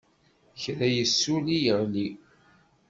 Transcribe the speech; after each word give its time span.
Kra 0.61 0.87
yessuli 0.95 1.57
yeɣli. 1.63 2.07